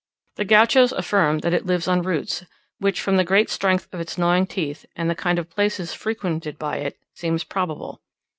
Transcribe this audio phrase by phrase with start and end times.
[0.37, 2.43] The Gauchos affirm that it lives on roots;
[2.79, 6.57] which, from the great strength of its gnawing teeth, and the kind of places frequented
[6.57, 8.01] by it, seems probable.